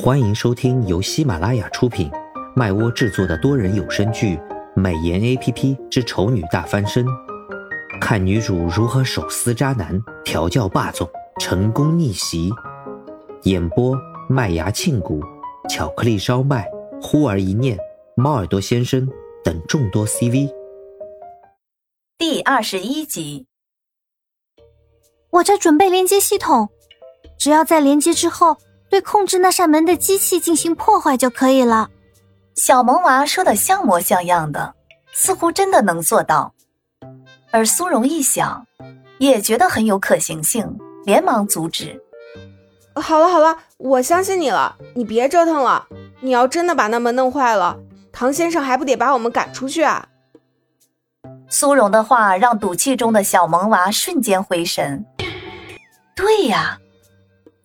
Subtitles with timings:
[0.00, 2.08] 欢迎收听由喜马拉雅出品、
[2.54, 4.36] 麦窝制作的多人有声剧
[4.76, 7.04] 《美颜 A P P 之丑女大翻身》，
[8.00, 12.48] 看女主如何手撕渣男、调教霸总、成功逆袭。
[13.42, 13.98] 演播：
[14.28, 15.20] 麦芽庆谷、
[15.68, 16.70] 巧克力烧麦、
[17.02, 17.76] 忽而一念、
[18.14, 19.04] 猫耳朵先生
[19.42, 20.48] 等众多 C V。
[22.16, 23.48] 第二十一集，
[25.30, 26.68] 我在准备连接系统，
[27.36, 28.58] 只要在连接之后。
[28.90, 31.90] 对控制那扇门的机器进行破坏就可以了。
[32.54, 34.74] 小萌娃说的像模像样的，
[35.12, 36.52] 似乎真的能做到。
[37.50, 38.66] 而苏荣一想，
[39.18, 42.00] 也觉得很有可行性，连忙阻止
[42.96, 45.86] ：“好了好了，我相信你了，你别折腾了。
[46.20, 47.78] 你要真的把那门弄坏了，
[48.10, 50.08] 唐先生还不得把我们赶出去啊？”
[51.48, 55.04] 苏荣的话让赌气中的小萌娃瞬间回神。
[56.16, 56.78] 对呀。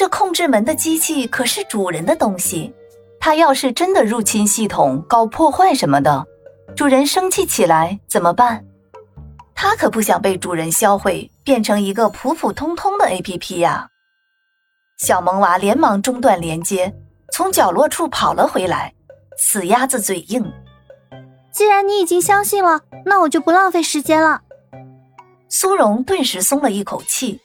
[0.00, 2.72] 这控制门的机器可是主人的东西，
[3.20, 6.26] 它要是真的入侵系统搞破坏什么的，
[6.74, 8.64] 主人生气起来怎么办？
[9.54, 13.88] 它可不想被主人销毁，变成一个普普通通的 APP 呀！
[14.96, 16.94] 小萌娃连忙中断连接，
[17.30, 18.94] 从角落处跑了回来。
[19.36, 20.50] 死鸭子嘴硬，
[21.52, 24.40] 既然你已经相信了，那我就不浪费时间了。
[25.50, 27.38] 苏荣顿时松了一口气。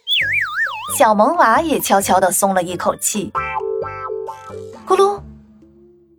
[0.93, 3.31] 小萌娃也悄悄地松了一口气。
[4.87, 5.19] 咕噜，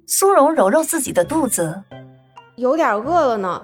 [0.06, 1.82] 苏荣揉揉自己的肚子，
[2.56, 3.62] 有点饿了呢。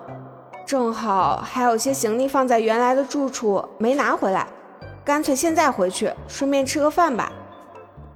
[0.65, 4.47] 正好还有些行李放在原来的住处没拿回来，
[5.05, 7.31] 干脆现在回去，顺便吃个饭吧。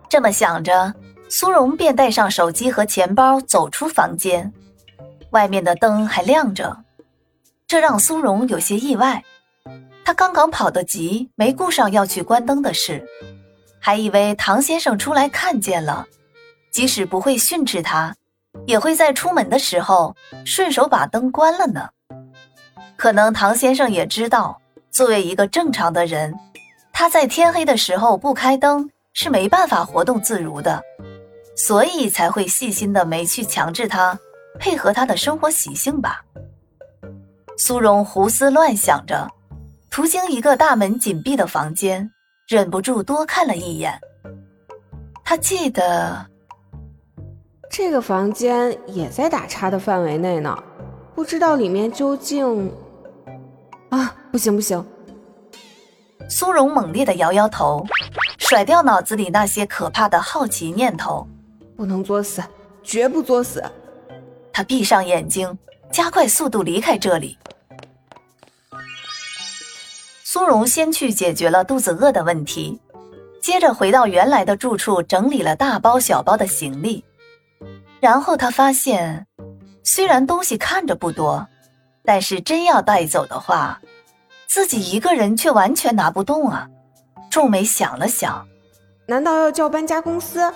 [0.08, 0.94] 这么想着，
[1.28, 4.52] 苏荣便带上手机和钱包走出房间。
[5.30, 6.84] 外面的灯还亮着，
[7.66, 9.22] 这让苏荣有些意外。
[10.06, 13.04] 他刚刚跑得急，没顾上要去关灯的事，
[13.80, 16.06] 还以为唐先生出来看见了，
[16.70, 18.14] 即使不会训斥他，
[18.66, 21.88] 也会在出门的时候顺手把灯关了呢。
[22.96, 24.56] 可能唐先生也知道，
[24.92, 26.32] 作为一个正常的人，
[26.92, 30.80] 他在天黑的时候不开灯是没办法活动自如的，
[31.56, 34.16] 所以才会细心的没去强制他
[34.60, 36.24] 配合他的生活习性吧。
[37.58, 39.28] 苏荣胡思乱想着。
[39.90, 42.10] 途经一个大门紧闭的房间，
[42.46, 43.98] 忍不住多看了一眼。
[45.24, 46.26] 他记得
[47.70, 50.56] 这个房间也在打叉的范围内呢，
[51.14, 52.70] 不知道里面究竟……
[53.88, 54.84] 啊，不行不行！
[56.28, 57.84] 苏荣猛烈的摇摇头，
[58.38, 61.26] 甩掉脑子里那些可怕的好奇念头。
[61.76, 62.42] 不能作死，
[62.82, 63.62] 绝不作死！
[64.52, 65.56] 他闭上眼睛，
[65.90, 67.38] 加快速度离开这里。
[70.28, 72.80] 苏荣先去解决了肚子饿的问题，
[73.40, 77.04] 接着回到原来的住处，整理了大包小包的行李。
[78.00, 79.24] 然后他发现，
[79.84, 81.46] 虽然东西看着不多，
[82.04, 83.80] 但是真要带走的话，
[84.48, 86.68] 自己一个人却完全拿不动啊！
[87.30, 88.44] 皱眉想了想，
[89.06, 90.52] 难道要叫搬家公司？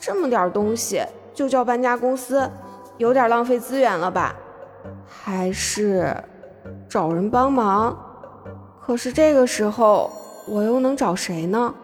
[0.00, 1.04] 这么点东西
[1.34, 2.50] 就叫搬家公司，
[2.96, 4.34] 有点浪费资源了吧？
[5.06, 6.16] 还是
[6.88, 7.94] 找人帮忙？
[8.86, 10.12] 可是这个时候，
[10.46, 11.74] 我又能找谁呢？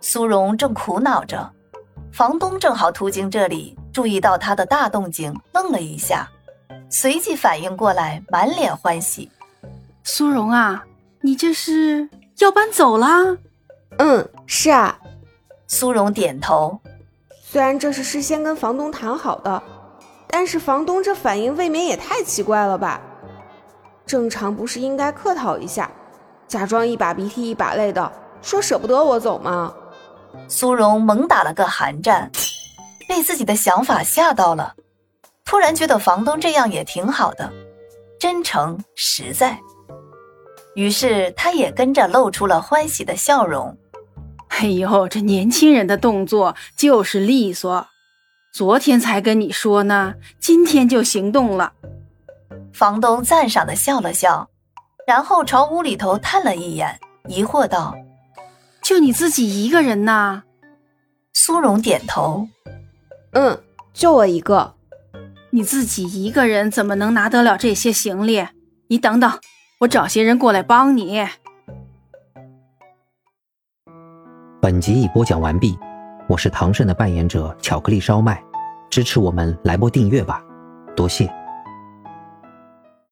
[0.00, 1.48] 苏荣正苦恼着，
[2.12, 6.28] 房东正好途经这里，注意到他的大动静，愣了一下，
[6.90, 9.30] 随即反应过来，满脸欢喜
[10.02, 10.84] ：“苏荣啊，
[11.20, 13.38] 你这是要搬走啦
[13.98, 14.98] ？”“嗯，是啊。”
[15.68, 16.80] 苏荣点头。
[17.40, 19.62] 虽然这是事先跟房东谈好的，
[20.26, 23.00] 但是房东这反应未免也太奇怪了吧？
[24.04, 25.88] 正常不是应该客套一下？
[26.48, 29.74] 假装一把鼻涕一把泪的说舍不得我走吗？
[30.48, 32.30] 苏荣猛打了个寒战，
[33.08, 34.74] 被自己的想法吓到了，
[35.44, 37.50] 突然觉得房东这样也挺好的，
[38.20, 39.58] 真诚实在。
[40.74, 43.76] 于是他也跟着露出了欢喜的笑容。
[44.48, 47.86] 哎呦，这年轻人的动作就是利索，
[48.52, 51.72] 昨天才跟你说呢，今天就行动了。
[52.72, 54.48] 房东赞赏的笑了笑。
[55.06, 56.98] 然后朝屋里头探了一眼，
[57.28, 57.94] 疑惑道
[58.82, 60.42] ：“就你自己一个人呐？”
[61.32, 62.48] 苏荣点头
[63.30, 63.62] ：“嗯，
[63.92, 64.74] 就我一个。
[65.50, 68.44] 你自己一个人怎么能拿得了这些行李？
[68.88, 69.30] 你等等，
[69.78, 71.24] 我找些人过来帮你。”
[74.60, 75.78] 本集已播讲完毕，
[76.28, 78.42] 我是唐胜的扮演者巧克力烧麦，
[78.90, 80.42] 支持我们来波订阅吧，
[80.96, 81.32] 多谢。